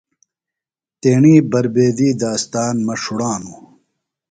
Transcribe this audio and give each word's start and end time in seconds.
تیݨی 1.01 1.35
بربیدی 1.51 2.09
داستان 2.21 2.75
مہ 2.85 2.93
ݜوڻانوۡ۔ 3.01 3.59